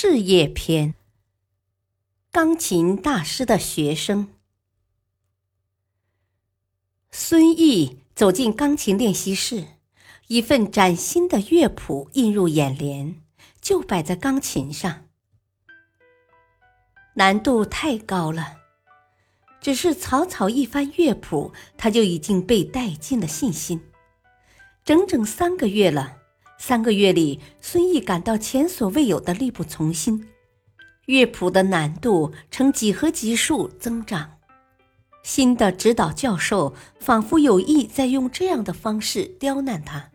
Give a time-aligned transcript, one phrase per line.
[0.00, 0.94] 事业篇：
[2.30, 4.28] 钢琴大师的学生
[7.10, 9.66] 孙毅走进钢琴练习室，
[10.28, 13.20] 一份崭新的乐谱映入眼帘，
[13.60, 15.08] 就摆在钢琴上。
[17.14, 18.54] 难度太高了，
[19.60, 23.82] 只是草草一翻乐谱，他就已经被带进了信心。
[24.84, 26.17] 整整三个月了。
[26.58, 30.28] 三个月里，孙毅感到前所未有的力不从心，
[31.06, 34.32] 乐谱的难度呈几何级数增长。
[35.22, 40.10] 新的指导教授仿佛有意在用这样的方式刁难他，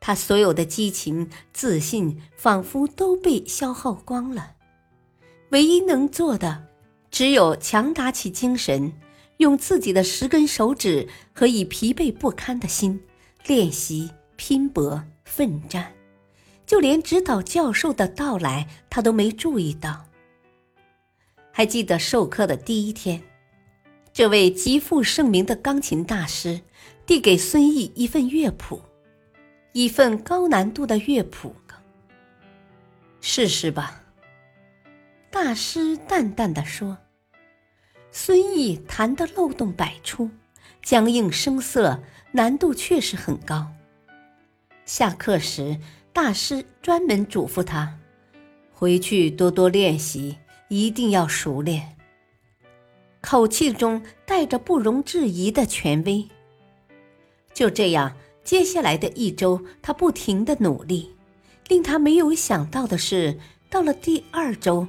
[0.00, 4.54] 他所有的激情、自信仿佛都被消耗光了。
[5.50, 6.64] 唯一能做的，
[7.10, 8.92] 只有强打起精神，
[9.36, 13.00] 用自己的十根手指和已疲惫不堪的心
[13.46, 15.04] 练习拼搏。
[15.28, 15.92] 奋战，
[16.66, 20.06] 就连指导教授的到来，他都没注意到。
[21.52, 23.22] 还记得授课的第一天，
[24.12, 26.60] 这位极负盛名的钢琴大师
[27.06, 28.80] 递给孙毅一份乐谱，
[29.72, 31.54] 一份高难度的乐谱。
[33.20, 34.02] 试试吧，
[35.30, 36.96] 大师淡淡的说。
[38.10, 40.30] 孙毅弹得漏洞百出，
[40.82, 43.70] 僵硬生涩，难度确实很高。
[44.88, 45.76] 下课时，
[46.14, 47.98] 大师专门嘱咐他，
[48.72, 51.94] 回去多多练习，一定要熟练。
[53.20, 56.26] 口气中带着不容置疑的权威。
[57.52, 61.14] 就这样，接下来的一周，他不停的努力。
[61.66, 63.38] 令他没有想到的是，
[63.68, 64.88] 到了第二周，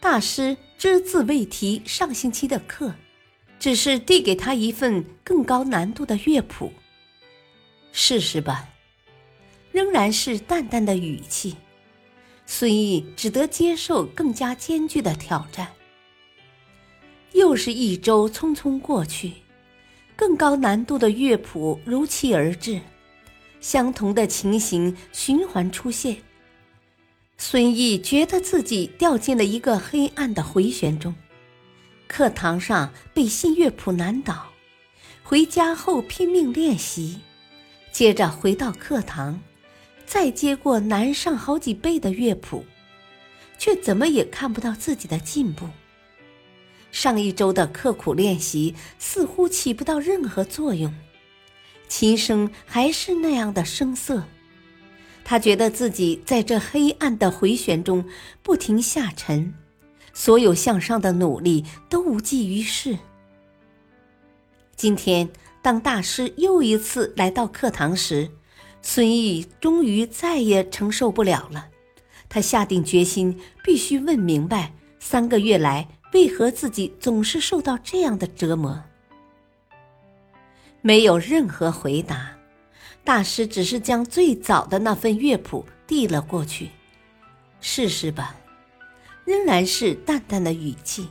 [0.00, 2.94] 大师只字未提上星期的课，
[3.58, 6.72] 只是递给他一份更高难度的乐谱，
[7.92, 8.70] 试试吧。
[9.78, 11.54] 仍然是淡淡的语气，
[12.46, 15.68] 孙毅只得接受更加艰巨的挑战。
[17.32, 19.34] 又是一周匆匆过去，
[20.16, 22.80] 更高难度的乐谱如期而至，
[23.60, 26.16] 相同的情形循环出现。
[27.36, 31.14] 孙毅觉得自己掉进了一个黑暗的回旋中，
[32.08, 34.48] 课堂上被新乐谱难倒，
[35.22, 37.20] 回家后拼命练习，
[37.92, 39.40] 接着回到课堂。
[40.08, 42.64] 再接过难上好几倍的乐谱，
[43.58, 45.68] 却怎么也看不到自己的进步。
[46.90, 50.92] 上一周的刻苦练习似乎起不到任何作用，
[51.88, 54.24] 琴声还是那样的声涩。
[55.24, 58.02] 他觉得自己在这黑暗的回旋中
[58.42, 59.52] 不停下沉，
[60.14, 62.98] 所有向上的努力都无济于事。
[64.74, 65.28] 今天，
[65.60, 68.30] 当大师又一次来到课堂时，
[68.90, 71.68] 孙毅终于再也承受不了了，
[72.26, 78.82] 他下定决心，必须问明白三个月来为何自己总是受到这样的折磨。
[80.80, 82.34] 没有任何回答，
[83.04, 86.70] 大师只是将最早的那份乐谱递了过去，
[87.60, 88.34] 试试吧。
[89.26, 91.06] 仍然是淡淡的语气，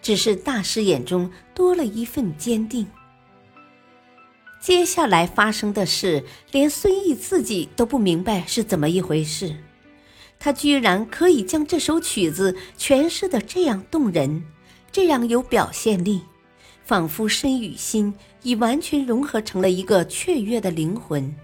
[0.00, 2.86] 只是大师眼中多了一份坚定。
[4.62, 9.56] 接下来发生的事，连孙毅自己都不明白是怎么一回事。
[10.38, 14.44] 他居然可以将这首曲子诠释的这样动人，
[14.92, 16.22] 这样有表现力，
[16.84, 18.14] 仿佛身与心
[18.44, 21.34] 已完全融合成了一个雀跃的灵魂。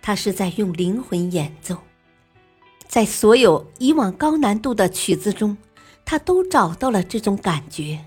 [0.00, 1.76] 他是在用灵魂演奏，
[2.86, 5.54] 在所有以往高难度的曲子中，
[6.06, 8.02] 他都找到了这种感觉。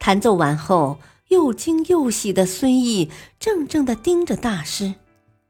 [0.00, 0.98] 弹奏完后。
[1.28, 4.94] 又惊又喜的孙毅怔怔地盯着大师，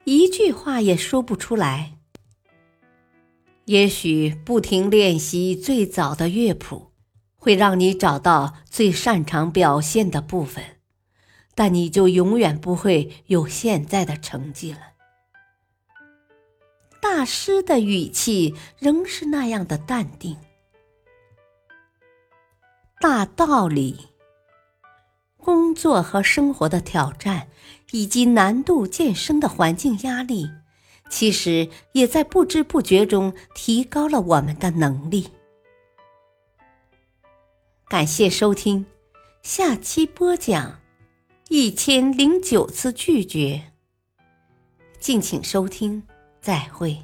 [0.05, 1.99] 一句话也说不出来。
[3.67, 6.93] 也许不停练习最早的乐谱，
[7.35, 10.65] 会让你找到最擅长表现的部分，
[11.55, 14.79] 但你就永远不会有现在的成绩了。
[17.03, 20.37] 大师的语气仍是那样的淡定。
[23.01, 24.16] 大道理。
[25.77, 27.49] 工作和生活的挑战，
[27.91, 30.51] 以及难度渐升的环境压力，
[31.11, 35.29] 其实也在不知不觉中提高了我们的能力。
[37.89, 38.87] 感谢收听，
[39.43, 40.81] 下期播讲
[41.51, 43.63] 一千零九次拒绝。
[44.99, 46.03] 敬请收听，
[46.41, 46.97] 再会。